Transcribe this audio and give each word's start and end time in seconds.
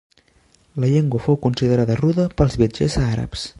La 0.83 0.89
llengua 0.93 1.21
fou 1.27 1.37
considerada 1.45 1.99
rude 2.01 2.27
pels 2.41 2.59
viatgers 2.63 2.99
àrabs. 3.07 3.49